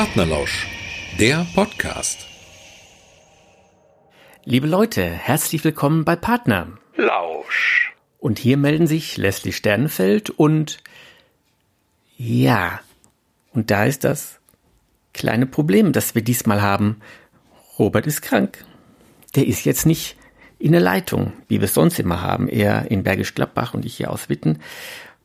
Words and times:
Partnerlausch, 0.00 0.66
der 1.18 1.46
Podcast. 1.54 2.26
Liebe 4.46 4.66
Leute, 4.66 5.04
herzlich 5.04 5.62
willkommen 5.62 6.06
bei 6.06 6.16
Partner. 6.16 6.68
Lausch. 6.96 7.92
Und 8.18 8.38
hier 8.38 8.56
melden 8.56 8.86
sich 8.86 9.18
Leslie 9.18 9.52
Sternfeld 9.52 10.30
und 10.30 10.78
ja, 12.16 12.80
und 13.52 13.70
da 13.70 13.84
ist 13.84 14.04
das 14.04 14.40
kleine 15.12 15.44
Problem, 15.44 15.92
das 15.92 16.14
wir 16.14 16.22
diesmal 16.22 16.62
haben. 16.62 17.02
Robert 17.78 18.06
ist 18.06 18.22
krank. 18.22 18.64
Der 19.34 19.46
ist 19.46 19.66
jetzt 19.66 19.84
nicht 19.84 20.16
in 20.58 20.72
der 20.72 20.80
Leitung, 20.80 21.34
wie 21.46 21.60
wir 21.60 21.66
es 21.66 21.74
sonst 21.74 21.98
immer 21.98 22.22
haben. 22.22 22.48
Er 22.48 22.90
in 22.90 23.02
Bergisch 23.02 23.34
Gladbach 23.34 23.74
und 23.74 23.84
ich 23.84 23.98
hier 23.98 24.10
aus 24.10 24.30
Witten. 24.30 24.60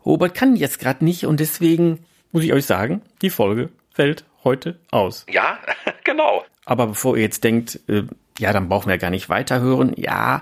Robert 0.06 0.36
kann 0.36 0.58
jetzt 0.58 0.80
gerade 0.80 1.06
nicht 1.06 1.26
und 1.26 1.40
deswegen 1.40 2.00
muss 2.34 2.44
ich 2.44 2.52
euch 2.52 2.66
sagen, 2.66 3.04
die 3.22 3.30
Folge 3.30 3.70
fällt 3.94 4.26
heute 4.46 4.80
aus. 4.92 5.26
Ja, 5.30 5.60
genau. 6.06 6.46
Aber 6.64 6.88
bevor 6.88 7.18
ihr 7.18 7.24
jetzt 7.24 7.44
denkt, 7.44 7.80
äh, 7.88 8.04
ja, 8.40 8.54
dann 8.54 8.70
brauchen 8.70 8.90
wir 8.90 8.98
gar 8.98 9.10
nicht 9.10 9.28
weiterhören. 9.28 9.94
Ja, 9.98 10.42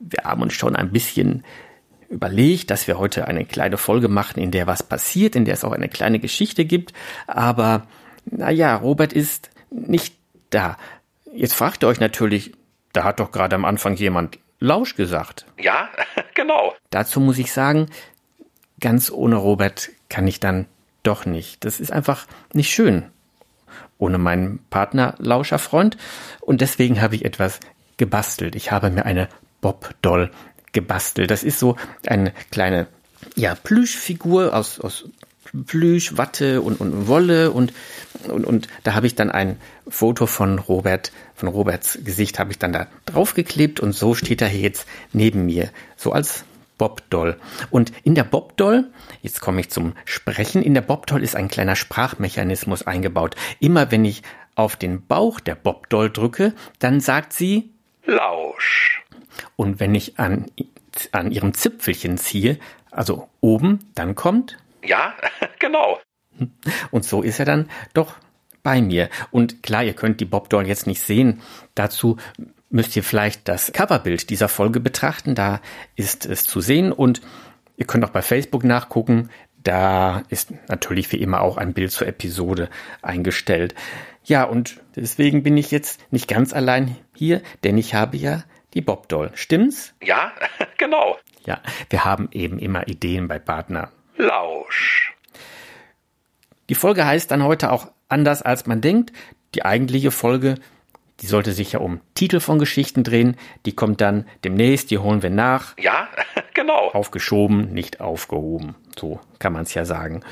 wir 0.00 0.24
haben 0.24 0.42
uns 0.42 0.54
schon 0.54 0.74
ein 0.74 0.90
bisschen 0.90 1.44
überlegt, 2.08 2.70
dass 2.70 2.86
wir 2.86 2.98
heute 2.98 3.26
eine 3.26 3.44
kleine 3.44 3.78
Folge 3.78 4.08
machen, 4.08 4.40
in 4.40 4.50
der 4.50 4.66
was 4.66 4.82
passiert, 4.82 5.36
in 5.36 5.44
der 5.44 5.54
es 5.54 5.64
auch 5.64 5.72
eine 5.72 5.88
kleine 5.88 6.18
Geschichte 6.18 6.64
gibt. 6.64 6.92
Aber, 7.26 7.86
naja, 8.26 8.76
Robert 8.76 9.12
ist 9.12 9.50
nicht 9.70 10.16
da. 10.50 10.76
Jetzt 11.32 11.54
fragt 11.54 11.82
ihr 11.82 11.88
euch 11.88 12.00
natürlich, 12.00 12.52
da 12.92 13.04
hat 13.04 13.20
doch 13.20 13.30
gerade 13.30 13.56
am 13.56 13.64
Anfang 13.64 13.96
jemand 13.96 14.38
Lausch 14.60 14.94
gesagt. 14.94 15.46
Ja, 15.58 15.88
genau. 16.34 16.74
Dazu 16.90 17.18
muss 17.18 17.38
ich 17.38 17.52
sagen, 17.52 17.88
ganz 18.80 19.10
ohne 19.10 19.36
Robert 19.36 19.90
kann 20.08 20.26
ich 20.28 20.38
dann 20.38 20.66
doch 21.02 21.24
nicht. 21.24 21.64
Das 21.64 21.80
ist 21.80 21.90
einfach 21.90 22.26
nicht 22.52 22.70
schön 22.70 23.10
ohne 24.02 24.18
meinen 24.18 24.58
Partner 24.68 25.14
Lauscher 25.18 25.58
Freund 25.58 25.96
und 26.40 26.60
deswegen 26.60 27.00
habe 27.00 27.14
ich 27.14 27.24
etwas 27.24 27.60
gebastelt. 27.96 28.56
Ich 28.56 28.72
habe 28.72 28.90
mir 28.90 29.06
eine 29.06 29.28
Bob-Doll 29.60 30.30
gebastelt. 30.72 31.30
Das 31.30 31.44
ist 31.44 31.60
so 31.60 31.76
eine 32.06 32.32
kleine 32.50 32.88
ja, 33.36 33.54
Plüschfigur 33.54 34.54
aus, 34.56 34.80
aus 34.80 35.04
Plüsch, 35.66 36.16
Watte 36.16 36.62
und, 36.62 36.80
und 36.80 37.06
Wolle 37.06 37.52
und, 37.52 37.72
und, 38.26 38.44
und 38.44 38.68
da 38.82 38.94
habe 38.94 39.06
ich 39.06 39.14
dann 39.14 39.30
ein 39.30 39.58
Foto 39.86 40.26
von 40.26 40.58
Robert, 40.58 41.12
von 41.34 41.48
Roberts 41.48 41.98
Gesicht 42.02 42.38
habe 42.38 42.50
ich 42.50 42.58
dann 42.58 42.72
da 42.72 42.88
draufgeklebt 43.06 43.78
und 43.78 43.92
so 43.92 44.14
steht 44.14 44.42
er 44.42 44.48
jetzt 44.48 44.86
neben 45.12 45.46
mir. 45.46 45.70
So 45.96 46.12
als 46.12 46.44
Bobdoll. 46.82 47.38
Und 47.70 47.92
in 48.02 48.16
der 48.16 48.24
Bobdoll, 48.24 48.90
jetzt 49.20 49.40
komme 49.40 49.60
ich 49.60 49.70
zum 49.70 49.92
Sprechen, 50.04 50.64
in 50.64 50.74
der 50.74 50.80
Bobdoll 50.80 51.22
ist 51.22 51.36
ein 51.36 51.46
kleiner 51.46 51.76
Sprachmechanismus 51.76 52.84
eingebaut. 52.84 53.36
Immer 53.60 53.92
wenn 53.92 54.04
ich 54.04 54.24
auf 54.56 54.74
den 54.74 55.06
Bauch 55.06 55.38
der 55.38 55.54
Bobdoll 55.54 56.10
drücke, 56.10 56.54
dann 56.80 56.98
sagt 56.98 57.34
sie 57.34 57.70
Lausch. 58.04 59.04
Und 59.54 59.78
wenn 59.78 59.94
ich 59.94 60.18
an, 60.18 60.46
an 61.12 61.30
ihrem 61.30 61.54
Zipfelchen 61.54 62.18
ziehe, 62.18 62.58
also 62.90 63.28
oben, 63.40 63.78
dann 63.94 64.16
kommt 64.16 64.58
Ja, 64.82 65.14
genau. 65.60 66.00
Und 66.90 67.04
so 67.04 67.22
ist 67.22 67.38
er 67.38 67.44
dann 67.44 67.70
doch 67.94 68.16
bei 68.64 68.82
mir. 68.82 69.08
Und 69.30 69.62
klar, 69.62 69.84
ihr 69.84 69.94
könnt 69.94 70.18
die 70.18 70.24
Bobdoll 70.24 70.66
jetzt 70.66 70.88
nicht 70.88 71.00
sehen. 71.00 71.42
Dazu 71.76 72.16
müsst 72.72 72.96
ihr 72.96 73.04
vielleicht 73.04 73.48
das 73.48 73.72
Coverbild 73.72 74.30
dieser 74.30 74.48
Folge 74.48 74.80
betrachten. 74.80 75.34
Da 75.34 75.60
ist 75.94 76.26
es 76.26 76.44
zu 76.44 76.60
sehen 76.60 76.92
und 76.92 77.20
ihr 77.76 77.86
könnt 77.86 78.04
auch 78.04 78.10
bei 78.10 78.22
Facebook 78.22 78.64
nachgucken. 78.64 79.30
Da 79.62 80.24
ist 80.28 80.52
natürlich 80.68 81.12
wie 81.12 81.20
immer 81.20 81.40
auch 81.40 81.56
ein 81.56 81.74
Bild 81.74 81.92
zur 81.92 82.08
Episode 82.08 82.68
eingestellt. 83.00 83.74
Ja, 84.24 84.44
und 84.44 84.80
deswegen 84.96 85.42
bin 85.42 85.56
ich 85.56 85.70
jetzt 85.70 86.00
nicht 86.12 86.28
ganz 86.28 86.52
allein 86.52 86.96
hier, 87.14 87.42
denn 87.62 87.78
ich 87.78 87.94
habe 87.94 88.16
ja 88.16 88.44
die 88.74 88.80
Bobdoll. 88.80 89.30
Stimmt's? 89.34 89.94
Ja, 90.02 90.32
genau. 90.78 91.18
Ja, 91.44 91.60
wir 91.90 92.04
haben 92.04 92.28
eben 92.32 92.58
immer 92.58 92.88
Ideen 92.88 93.28
bei 93.28 93.38
Partner. 93.38 93.90
Lausch. 94.16 95.14
Die 96.68 96.74
Folge 96.74 97.04
heißt 97.04 97.30
dann 97.30 97.42
heute 97.42 97.70
auch 97.70 97.88
anders 98.08 98.42
als 98.42 98.66
man 98.66 98.80
denkt. 98.80 99.12
Die 99.54 99.64
eigentliche 99.64 100.10
Folge 100.10 100.54
die 101.22 101.26
sollte 101.26 101.52
sich 101.52 101.72
ja 101.72 101.78
um 101.78 102.00
Titel 102.14 102.40
von 102.40 102.58
Geschichten 102.58 103.04
drehen. 103.04 103.36
Die 103.64 103.74
kommt 103.74 104.00
dann 104.00 104.26
demnächst, 104.44 104.90
die 104.90 104.98
holen 104.98 105.22
wir 105.22 105.30
nach. 105.30 105.78
Ja, 105.78 106.08
genau. 106.54 106.90
Aufgeschoben, 106.90 107.72
nicht 107.72 108.00
aufgehoben. 108.00 108.74
So 108.98 109.20
kann 109.38 109.52
man 109.52 109.62
es 109.62 109.72
ja 109.72 109.84
sagen. 109.84 110.22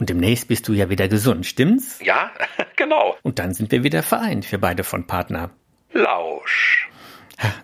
Und 0.00 0.10
demnächst 0.10 0.48
bist 0.48 0.66
du 0.66 0.72
ja 0.72 0.90
wieder 0.90 1.06
gesund, 1.06 1.46
stimmt's? 1.46 2.00
Ja, 2.02 2.32
genau. 2.76 3.16
Und 3.22 3.38
dann 3.38 3.54
sind 3.54 3.70
wir 3.70 3.84
wieder 3.84 4.02
vereint, 4.02 4.50
wir 4.50 4.60
beide 4.60 4.82
von 4.82 5.06
Partner. 5.06 5.50
Lausch. 5.92 6.88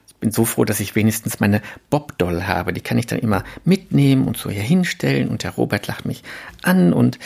Ich 0.07 0.15
bin 0.21 0.31
so 0.31 0.45
froh, 0.45 0.65
dass 0.65 0.79
ich 0.79 0.95
wenigstens 0.95 1.41
meine 1.41 1.63
Bobdoll 1.91 2.45
habe. 2.45 2.73
Die 2.73 2.81
kann 2.81 2.99
ich 2.99 3.07
dann 3.07 3.19
immer 3.19 3.43
mitnehmen 3.65 4.29
und 4.29 4.37
so 4.37 4.51
hier 4.51 4.63
hinstellen. 4.63 5.29
Und 5.29 5.43
der 5.43 5.53
Robert 5.53 5.89
lacht 5.89 6.07
mich 6.07 6.23
an 6.63 6.93
und, 6.93 7.19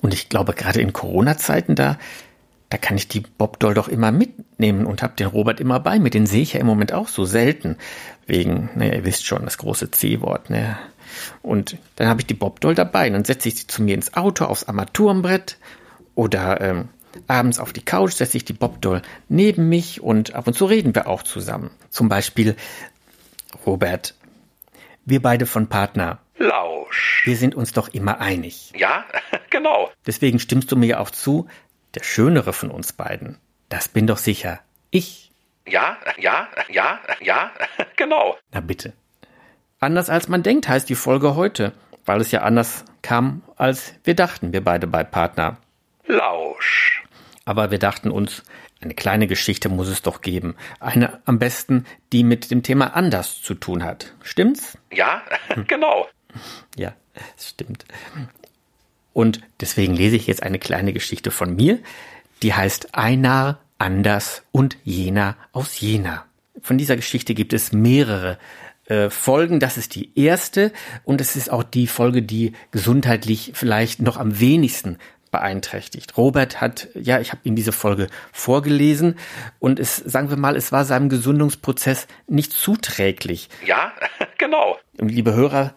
und 0.00 0.14
ich 0.14 0.30
glaube, 0.30 0.54
gerade 0.54 0.80
in 0.80 0.92
Corona-Zeiten 0.94 1.74
da 1.74 1.98
da 2.74 2.78
kann 2.78 2.96
ich 2.96 3.06
die 3.06 3.20
Bobdoll 3.20 3.72
doch 3.72 3.86
immer 3.86 4.10
mitnehmen 4.10 4.84
und 4.84 5.00
habe 5.04 5.14
den 5.14 5.28
Robert 5.28 5.60
immer 5.60 5.78
bei 5.78 6.00
mir. 6.00 6.10
Den 6.10 6.26
sehe 6.26 6.42
ich 6.42 6.54
ja 6.54 6.60
im 6.60 6.66
Moment 6.66 6.92
auch 6.92 7.06
so 7.06 7.24
selten. 7.24 7.76
Wegen, 8.26 8.68
naja, 8.74 8.94
ihr 8.94 9.04
wisst 9.04 9.26
schon, 9.26 9.44
das 9.44 9.58
große 9.58 9.92
C-Wort, 9.92 10.50
ne? 10.50 10.76
Und 11.40 11.76
dann 11.94 12.08
habe 12.08 12.20
ich 12.20 12.26
die 12.26 12.34
Bobdoll 12.34 12.74
dabei. 12.74 13.06
Und 13.06 13.12
dann 13.12 13.24
setze 13.24 13.46
ich 13.46 13.54
sie 13.54 13.68
zu 13.68 13.80
mir 13.80 13.94
ins 13.94 14.14
Auto, 14.14 14.46
aufs 14.46 14.64
Armaturenbrett 14.64 15.56
oder 16.16 16.60
ähm, 16.60 16.88
abends 17.28 17.60
auf 17.60 17.72
die 17.72 17.84
Couch, 17.84 18.14
setze 18.14 18.38
ich 18.38 18.44
die 18.44 18.54
Bobdoll 18.54 19.02
neben 19.28 19.68
mich 19.68 20.00
und 20.02 20.34
ab 20.34 20.48
und 20.48 20.54
zu 20.54 20.64
reden 20.64 20.96
wir 20.96 21.06
auch 21.06 21.22
zusammen. 21.22 21.70
Zum 21.90 22.08
Beispiel, 22.08 22.56
Robert, 23.64 24.16
wir 25.04 25.22
beide 25.22 25.46
von 25.46 25.68
Partner. 25.68 26.18
Lausch. 26.38 27.22
Wir 27.24 27.36
sind 27.36 27.54
uns 27.54 27.72
doch 27.72 27.86
immer 27.94 28.20
einig. 28.20 28.72
Ja, 28.76 29.04
genau. 29.50 29.90
Deswegen 30.08 30.40
stimmst 30.40 30.72
du 30.72 30.76
mir 30.76 30.86
ja 30.86 30.98
auch 30.98 31.10
zu, 31.10 31.46
der 31.94 32.02
schönere 32.02 32.52
von 32.52 32.70
uns 32.70 32.92
beiden, 32.92 33.38
das 33.68 33.88
bin 33.88 34.06
doch 34.06 34.18
sicher 34.18 34.60
ich. 34.94 35.32
Ja, 35.66 35.96
ja, 36.18 36.48
ja, 36.68 37.00
ja, 37.20 37.50
genau. 37.96 38.36
Na 38.52 38.60
bitte. 38.60 38.92
Anders 39.80 40.08
als 40.08 40.28
man 40.28 40.42
denkt 40.42 40.68
heißt 40.68 40.88
die 40.88 40.94
Folge 40.94 41.34
heute, 41.34 41.72
weil 42.06 42.20
es 42.20 42.30
ja 42.30 42.42
anders 42.42 42.84
kam, 43.02 43.42
als 43.56 43.94
wir 44.04 44.14
dachten, 44.14 44.52
wir 44.52 44.62
beide 44.62 44.86
bei 44.86 45.04
Partner. 45.04 45.56
Lausch. 46.06 47.02
Aber 47.44 47.70
wir 47.70 47.78
dachten 47.78 48.10
uns, 48.10 48.44
eine 48.80 48.94
kleine 48.94 49.26
Geschichte 49.26 49.68
muss 49.68 49.88
es 49.88 50.02
doch 50.02 50.20
geben. 50.20 50.54
Eine 50.78 51.20
am 51.24 51.38
besten, 51.38 51.86
die 52.12 52.22
mit 52.22 52.50
dem 52.50 52.62
Thema 52.62 52.94
anders 52.94 53.42
zu 53.42 53.54
tun 53.54 53.82
hat. 53.82 54.14
Stimmt's? 54.22 54.78
Ja, 54.92 55.22
genau. 55.66 56.06
Ja, 56.76 56.94
es 57.36 57.48
stimmt. 57.48 57.84
Und 59.14 59.40
deswegen 59.60 59.94
lese 59.94 60.16
ich 60.16 60.26
jetzt 60.26 60.42
eine 60.42 60.58
kleine 60.58 60.92
Geschichte 60.92 61.30
von 61.30 61.56
mir, 61.56 61.78
die 62.42 62.52
heißt 62.52 62.94
Einar, 62.94 63.60
Anders 63.78 64.42
und 64.52 64.76
Jena 64.84 65.36
aus 65.52 65.80
Jena. 65.80 66.26
Von 66.60 66.76
dieser 66.76 66.96
Geschichte 66.96 67.34
gibt 67.34 67.52
es 67.52 67.72
mehrere 67.72 68.38
äh, 68.86 69.08
Folgen. 69.10 69.60
Das 69.60 69.78
ist 69.78 69.94
die 69.94 70.10
erste 70.18 70.72
und 71.04 71.20
es 71.20 71.36
ist 71.36 71.50
auch 71.50 71.62
die 71.62 71.86
Folge, 71.86 72.22
die 72.22 72.52
gesundheitlich 72.70 73.52
vielleicht 73.54 74.02
noch 74.02 74.18
am 74.18 74.40
wenigsten 74.40 74.98
beeinträchtigt. 75.30 76.16
Robert 76.16 76.60
hat, 76.60 76.88
ja, 76.94 77.18
ich 77.18 77.32
habe 77.32 77.40
ihm 77.44 77.56
diese 77.56 77.72
Folge 77.72 78.06
vorgelesen 78.32 79.16
und 79.58 79.80
es, 79.80 79.96
sagen 79.96 80.30
wir 80.30 80.36
mal, 80.36 80.54
es 80.54 80.70
war 80.70 80.84
seinem 80.84 81.08
Gesundungsprozess 81.08 82.06
nicht 82.28 82.52
zuträglich. 82.52 83.48
Ja, 83.66 83.92
genau. 84.38 84.78
Und 84.98 85.08
liebe 85.08 85.34
Hörer, 85.34 85.74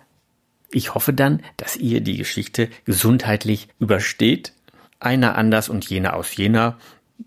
ich 0.72 0.94
hoffe 0.94 1.14
dann, 1.14 1.42
dass 1.56 1.78
ihr 1.78 2.02
die 2.02 2.18
Geschichte 2.18 2.69
gesundheitlich 2.86 3.69
übersteht. 3.80 4.54
Einer 5.00 5.38
anders 5.38 5.69
und 5.69 5.90
jener 5.90 6.16
aus 6.16 6.36
Jena. 6.36 6.78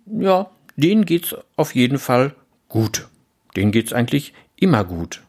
Ja, 0.06 0.50
denen 0.76 1.04
geht's 1.04 1.34
auf 1.56 1.74
jeden 1.74 1.98
Fall 1.98 2.34
gut. 2.68 3.08
Denen 3.56 3.72
geht's 3.72 3.92
eigentlich 3.92 4.34
immer 4.56 4.84
gut. 4.84 5.22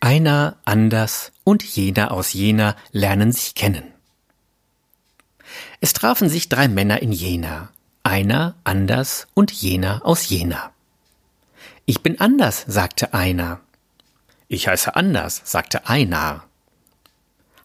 Einer 0.00 0.56
anders 0.64 1.32
und 1.44 1.62
jener 1.62 2.12
aus 2.12 2.32
Jena 2.32 2.76
lernen 2.92 3.32
sich 3.32 3.54
kennen. 3.54 3.97
Es 5.80 5.92
trafen 5.92 6.28
sich 6.28 6.48
drei 6.48 6.68
Männer 6.68 7.02
in 7.02 7.12
Jena, 7.12 7.70
einer 8.02 8.54
anders 8.64 9.28
und 9.34 9.52
jener 9.52 10.04
aus 10.04 10.28
Jena. 10.28 10.72
Ich 11.86 12.02
bin 12.02 12.20
anders, 12.20 12.64
sagte 12.66 13.14
einer. 13.14 13.60
Ich 14.48 14.66
heiße 14.66 14.96
anders, 14.96 15.42
sagte 15.44 15.86
Einar. 15.86 16.44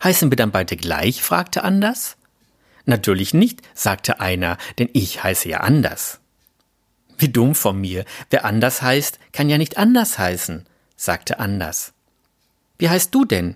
Heißen 0.04 0.32
wir 0.32 0.36
dann 0.36 0.52
beide 0.52 0.76
gleich? 0.76 1.24
fragte 1.24 1.64
Anders. 1.64 2.18
Natürlich 2.86 3.34
nicht, 3.34 3.62
sagte 3.74 4.20
einer, 4.20 4.58
denn 4.78 4.90
ich 4.92 5.24
heiße 5.24 5.48
ja 5.48 5.62
anders. 5.62 6.20
Wie 7.18 7.30
dumm 7.30 7.56
von 7.56 7.80
mir. 7.80 8.04
Wer 8.30 8.44
anders 8.44 8.82
heißt, 8.82 9.20
kann 9.32 9.50
ja 9.50 9.58
nicht 9.58 9.78
anders 9.78 10.18
heißen, 10.18 10.66
sagte 10.98 11.40
Anders. 11.40 11.94
Wie 12.78 12.90
heißt 12.90 13.16
du 13.16 13.24
denn? 13.24 13.56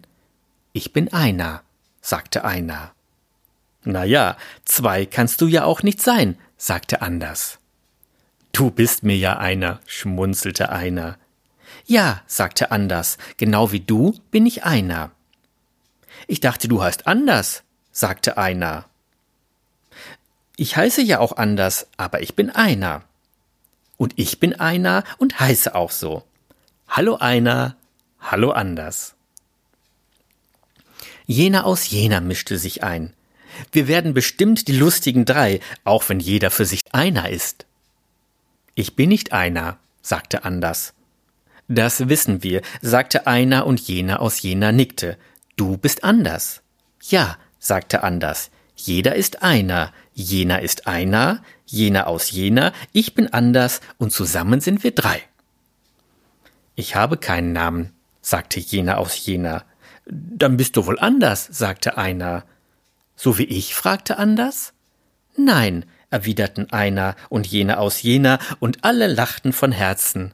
Ich 0.72 0.94
bin 0.94 1.12
einer, 1.12 1.64
sagte 2.02 2.46
einer. 2.46 2.94
Na 3.90 4.04
ja, 4.04 4.36
zwei 4.66 5.06
kannst 5.06 5.40
du 5.40 5.48
ja 5.48 5.64
auch 5.64 5.82
nicht 5.82 6.02
sein, 6.02 6.38
sagte 6.58 7.02
Anders. 7.02 7.58
Du 8.52 8.70
bist 8.70 9.04
mir 9.04 9.16
ja 9.16 9.38
einer, 9.38 9.80
schmunzelte 9.86 10.74
einer. 10.74 11.18
Ja, 11.86 12.22
sagte 12.28 12.72
Anders, 12.72 13.18
genau 13.38 13.72
wie 13.72 13.80
du 13.80 14.20
bin 14.30 14.46
ich 14.46 14.66
einer. 14.66 15.12
Ich 16.28 16.42
dachte, 16.42 16.68
du 16.68 16.84
heißt 16.84 17.08
anders, 17.08 17.64
sagte 17.94 18.38
einer. 18.38 18.84
Ich 20.58 20.76
heiße 20.76 21.02
ja 21.02 21.20
auch 21.20 21.38
anders, 21.38 21.88
aber 21.96 22.22
ich 22.22 22.36
bin 22.36 22.50
einer. 22.50 23.04
Und 23.96 24.16
ich 24.18 24.42
bin 24.42 24.60
einer 24.60 25.06
und 25.18 25.40
heiße 25.40 25.74
auch 25.76 25.92
so. 25.92 26.26
Hallo 26.90 27.16
einer, 27.16 27.78
hallo 28.20 28.52
anders. 28.52 29.16
Jener 31.26 31.66
aus 31.66 31.88
jener 31.90 32.20
mischte 32.20 32.58
sich 32.58 32.84
ein. 32.84 33.14
Wir 33.72 33.88
werden 33.88 34.14
bestimmt 34.14 34.68
die 34.68 34.78
lustigen 34.78 35.26
drei, 35.26 35.60
auch 35.84 36.08
wenn 36.10 36.20
jeder 36.20 36.52
für 36.52 36.66
sich 36.66 36.82
einer 36.92 37.30
ist. 37.30 37.66
Ich 38.76 38.96
bin 38.96 39.10
nicht 39.10 39.34
einer, 39.34 39.78
sagte 40.02 40.44
Anders. 40.44 40.94
Das 41.68 42.08
wissen 42.08 42.44
wir, 42.44 42.62
sagte 42.82 43.28
einer 43.28 43.66
und 43.66 43.80
jener 43.82 44.22
aus 44.22 44.42
jener 44.42 44.72
nickte. 44.72 45.18
Du 45.56 45.78
bist 45.78 46.04
anders. 46.04 46.62
Ja, 47.02 47.38
sagte 47.60 48.04
Anders. 48.04 48.52
Jeder 48.76 49.16
ist 49.16 49.42
einer, 49.42 49.92
jener 50.14 50.62
ist 50.62 50.88
einer, 50.88 51.42
jener 51.66 52.08
aus 52.08 52.30
jener, 52.32 52.74
ich 52.94 53.16
bin 53.16 53.34
anders 53.34 53.82
und 53.98 54.14
zusammen 54.14 54.62
sind 54.62 54.84
wir 54.84 54.92
drei. 54.92 55.22
Ich 56.76 56.96
habe 56.96 57.18
keinen 57.18 57.54
Namen, 57.54 57.92
sagte 58.22 58.60
jener 58.60 59.00
aus 59.00 59.26
jener. 59.26 59.66
Dann 60.06 60.58
bist 60.58 60.78
du 60.78 60.86
wohl 60.86 61.00
anders, 61.00 61.48
sagte 61.52 61.98
einer. 61.98 62.44
So 63.20 63.40
wie 63.40 63.46
ich? 63.46 63.74
fragte 63.74 64.20
Anders. 64.20 64.74
Nein, 65.36 65.86
erwiderten 66.12 66.72
einer 66.72 67.16
und 67.30 67.48
jener 67.48 67.80
aus 67.80 68.04
jener, 68.04 68.38
und 68.60 68.84
alle 68.84 69.08
lachten 69.08 69.54
von 69.54 69.72
Herzen. 69.72 70.34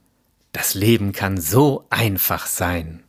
Das 0.52 0.76
Leben 0.76 1.14
kann 1.14 1.40
so 1.40 1.86
einfach 1.90 2.46
sein. 2.46 3.02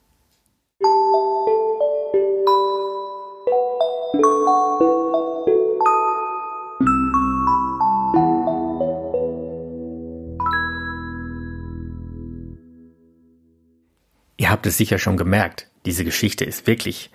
Ihr 14.36 14.50
habt 14.50 14.66
es 14.66 14.76
sicher 14.76 14.98
schon 14.98 15.16
gemerkt, 15.16 15.68
diese 15.84 16.04
Geschichte 16.04 16.44
ist 16.44 16.66
wirklich 16.68 17.10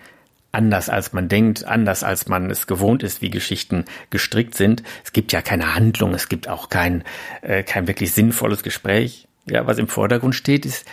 anders 0.52 0.90
als 0.90 1.14
man 1.14 1.28
denkt, 1.30 1.66
anders 1.66 2.04
als 2.04 2.28
man 2.28 2.50
es 2.50 2.68
gewohnt 2.68 3.04
ist, 3.04 3.22
wie 3.22 3.30
Geschichten 3.30 3.86
gestrickt 4.10 4.56
sind. 4.56 4.84
Es 5.04 5.14
gibt 5.14 5.32
ja 5.32 5.42
keine 5.42 5.76
Handlung, 5.76 6.14
es 6.14 6.30
gibt 6.30 6.48
auch 6.48 6.70
kein, 6.70 7.04
äh, 7.42 7.64
kein 7.64 7.88
wirklich 7.88 8.14
sinnvolles 8.14 8.64
Gespräch. 8.64 9.28
Ja, 9.46 9.68
was 9.68 9.78
im 9.78 9.88
Vordergrund 9.88 10.36
steht, 10.36 10.66
ist 10.66 10.86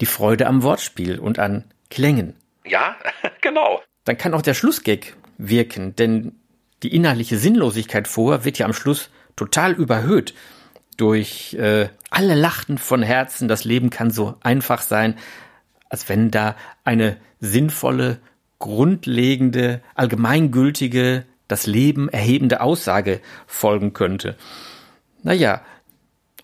die 0.00 0.06
Freude 0.06 0.46
am 0.46 0.62
Wortspiel 0.62 1.18
und 1.18 1.38
an 1.38 1.64
Klängen. 1.90 2.34
Ja, 2.64 2.96
genau. 3.40 3.82
Dann 4.04 4.18
kann 4.18 4.34
auch 4.34 4.42
der 4.42 4.54
Schlussgag 4.54 5.16
wirken, 5.38 5.96
denn 5.96 6.32
die 6.82 6.94
innerliche 6.94 7.38
Sinnlosigkeit 7.38 8.08
vorher 8.08 8.44
wird 8.44 8.58
ja 8.58 8.66
am 8.66 8.72
Schluss 8.72 9.10
total 9.36 9.72
überhöht 9.72 10.34
durch 10.96 11.54
äh, 11.54 11.88
alle 12.10 12.34
lachten 12.34 12.78
von 12.78 13.02
Herzen, 13.02 13.48
das 13.48 13.64
Leben 13.64 13.90
kann 13.90 14.10
so 14.10 14.36
einfach 14.42 14.82
sein, 14.82 15.16
als 15.88 16.08
wenn 16.08 16.30
da 16.30 16.56
eine 16.84 17.16
sinnvolle, 17.40 18.18
grundlegende, 18.62 19.82
allgemeingültige, 19.96 21.26
das 21.48 21.66
Leben 21.66 22.08
erhebende 22.08 22.60
Aussage 22.60 23.20
folgen 23.48 23.92
könnte. 23.92 24.36
Naja, 25.24 25.62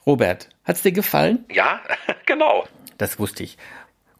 Robert, 0.04 0.48
hat's 0.64 0.82
dir 0.82 0.90
gefallen? 0.90 1.44
Ja, 1.50 1.80
genau. 2.26 2.66
Das 2.98 3.20
wusste 3.20 3.44
ich. 3.44 3.56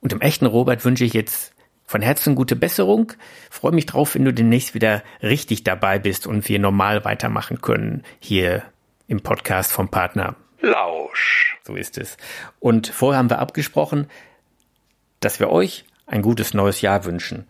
Und 0.01 0.13
dem 0.13 0.21
echten 0.21 0.47
Robert 0.47 0.85
wünsche 0.85 1.05
ich 1.05 1.13
jetzt 1.13 1.53
von 1.87 2.01
Herzen 2.01 2.37
gute 2.37 2.55
Besserung. 2.55 3.15
Freue 3.51 3.73
mich 3.73 3.87
drauf, 3.87 4.15
wenn 4.15 4.25
du 4.25 4.33
demnächst 4.33 4.75
wieder 4.75 5.03
richtig 5.21 5.65
dabei 5.65 5.99
bist 5.99 6.29
und 6.29 6.49
wir 6.49 6.61
normal 6.61 7.05
weitermachen 7.05 7.61
können 7.61 8.05
hier 8.21 8.63
im 9.09 9.23
Podcast 9.23 9.73
vom 9.73 9.89
Partner. 9.89 10.37
Lausch. 10.61 11.59
So 11.65 11.75
ist 11.75 11.99
es. 11.99 12.17
Und 12.61 12.87
vorher 12.87 13.19
haben 13.19 13.31
wir 13.31 13.41
abgesprochen, 13.41 14.07
dass 15.19 15.41
wir 15.41 15.51
euch 15.51 15.85
ein 16.07 16.23
gutes 16.23 16.55
neues 16.55 16.81
Jahr 16.81 17.05
wünschen. 17.05 17.49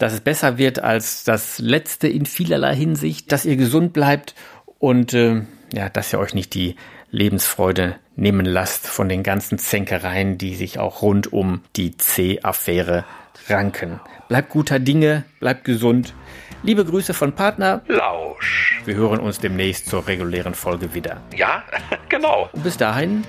Dass 0.00 0.14
es 0.14 0.22
besser 0.22 0.56
wird 0.56 0.78
als 0.78 1.24
das 1.24 1.58
letzte 1.58 2.08
in 2.08 2.24
vielerlei 2.24 2.74
Hinsicht, 2.74 3.30
dass 3.32 3.44
ihr 3.44 3.56
gesund 3.56 3.92
bleibt 3.92 4.34
und 4.78 5.12
äh, 5.12 5.42
ja, 5.74 5.90
dass 5.90 6.10
ihr 6.14 6.18
euch 6.18 6.32
nicht 6.32 6.54
die 6.54 6.76
Lebensfreude 7.10 7.96
nehmen 8.16 8.46
lasst 8.46 8.86
von 8.86 9.10
den 9.10 9.22
ganzen 9.22 9.58
Zänkereien, 9.58 10.38
die 10.38 10.54
sich 10.54 10.78
auch 10.78 11.02
rund 11.02 11.34
um 11.34 11.60
die 11.76 11.98
C-Affäre 11.98 13.04
ranken. 13.50 14.00
Bleibt 14.28 14.48
guter 14.48 14.78
Dinge, 14.78 15.24
bleibt 15.38 15.64
gesund. 15.64 16.14
Liebe 16.62 16.86
Grüße 16.86 17.12
von 17.12 17.34
Partner. 17.34 17.82
Lausch. 17.86 18.80
Wir 18.86 18.94
hören 18.94 19.20
uns 19.20 19.38
demnächst 19.38 19.90
zur 19.90 20.06
regulären 20.06 20.54
Folge 20.54 20.94
wieder. 20.94 21.20
Ja, 21.36 21.62
genau. 22.08 22.48
Und 22.54 22.62
bis 22.62 22.78
dahin 22.78 23.24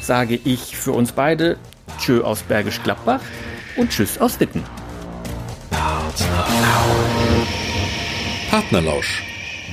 sage 0.00 0.40
ich 0.42 0.76
für 0.76 0.90
uns 0.90 1.12
beide 1.12 1.56
Tschö 2.00 2.22
aus 2.22 2.42
Bergisch 2.42 2.82
Gladbach 2.82 3.20
und 3.76 3.90
Tschüss 3.90 4.18
aus 4.18 4.40
Witten. 4.40 4.64
Partnerlausch, 8.50 9.22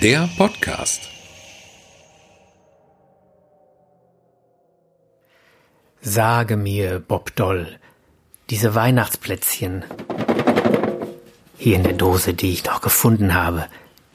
der 0.01 0.29
Podcast. 0.37 1.09
Sage 6.01 6.57
mir, 6.57 6.99
Bob 6.99 7.35
Doll, 7.35 7.79
diese 8.49 8.75
Weihnachtsplätzchen 8.75 9.85
hier 11.57 11.77
in 11.77 11.83
der 11.83 11.93
Dose, 11.93 12.33
die 12.33 12.51
ich 12.51 12.65
noch 12.65 12.81
gefunden 12.81 13.33
habe, 13.33 13.67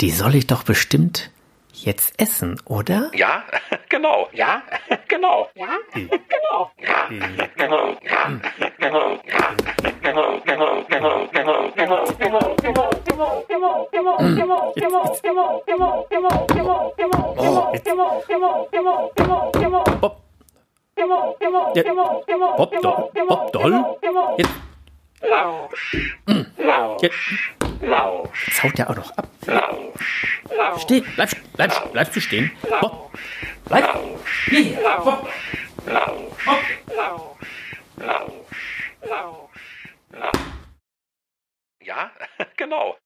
die 0.02 0.10
soll 0.10 0.34
ich 0.34 0.46
doch 0.46 0.64
bestimmt 0.64 1.30
jetzt 1.72 2.20
essen, 2.20 2.60
oder? 2.66 3.10
Ja, 3.14 3.44
genau. 3.88 4.28
Ja, 4.32 4.62
genau. 5.08 5.48
Ja, 5.54 5.68
genau. 5.92 6.70
Ja, 6.76 7.08
genau. 7.08 7.30
Ja, 7.30 7.46
genau. 7.56 7.96
Ja, 8.02 8.40
genau. 8.78 9.18
Genau. 14.88 15.14
Genau. 19.18 19.50
Genau. 19.52 19.84
Bob. 20.00 20.22
Ja. 21.74 21.94
Bob 22.56 22.70
Doll. 22.82 23.10
Bob 23.28 23.52
Doll. 23.52 23.96
Jetzt. 24.38 24.50
Lausch. 25.20 26.16
Lausch. 26.56 27.02
Jetzt. 27.02 27.16
Lausch. 27.80 28.46
Jetzt 28.46 28.62
haut 28.62 28.78
der 28.78 28.90
auch 28.90 28.96
noch 28.96 29.10
ab. 29.16 29.28
Lausch. 29.46 30.42
Lausch. 30.56 30.82
Steh, 30.82 31.00
bleib, 31.00 31.30
bleib, 31.54 31.92
bleibst 31.92 32.16
du 32.16 32.20
stehen. 32.20 32.50
Bob. 32.80 33.10
Bleib. 33.66 33.98
Hier. 34.46 34.78
Bob. 35.04 35.28
Lausch. 35.86 36.44
Bob. 36.44 36.58
Lausch. 36.96 37.36
Lausch. 37.96 38.32
Lausch. 39.02 39.94
Lausch. 40.12 40.38
Ja, 41.80 42.10
genau. 42.56 42.96